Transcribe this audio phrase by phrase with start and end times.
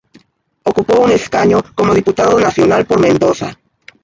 [0.63, 3.55] Ocupó un escaño como diputado nacional por Mendoza.